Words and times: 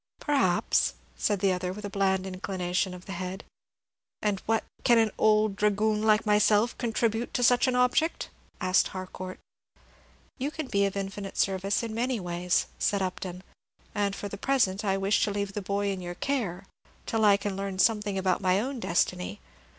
"Perhaps," 0.19 0.95
said 1.15 1.41
the 1.41 1.51
other, 1.53 1.71
with 1.71 1.85
a 1.85 1.89
bland 1.91 2.25
inclination 2.25 2.95
of 2.95 3.05
the 3.05 3.11
head. 3.11 3.43
"And 4.23 4.39
what 4.47 4.63
can 4.83 4.97
an 4.97 5.11
old 5.19 5.55
dragoon 5.55 6.01
like 6.01 6.25
myself 6.25 6.75
contribute 6.79 7.35
to 7.35 7.43
such 7.43 7.67
an 7.67 7.75
object?" 7.75 8.31
asked 8.59 8.87
Harcourt. 8.87 9.39
"You 10.39 10.49
can 10.49 10.65
be 10.65 10.85
of 10.87 10.97
infinite 10.97 11.37
service 11.37 11.83
in 11.83 11.93
many 11.93 12.19
ways," 12.19 12.65
said 12.79 13.03
Upton; 13.03 13.43
"and 13.93 14.15
for 14.15 14.27
the 14.27 14.39
present 14.39 14.83
I 14.83 14.97
wish 14.97 15.23
to 15.25 15.31
leave 15.31 15.53
the 15.53 15.61
boy 15.61 15.91
in 15.91 16.01
your 16.01 16.15
care, 16.15 16.65
till 17.05 17.23
I 17.23 17.37
can 17.37 17.55
learn 17.55 17.77
something 17.77 18.17
about 18.17 18.41
my 18.41 18.59
own 18.59 18.79
destiny. 18.79 19.39